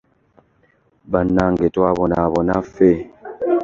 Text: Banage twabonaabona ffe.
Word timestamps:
Banage 1.11 1.67
twabonaabona 1.75 2.55
ffe. 2.73 2.91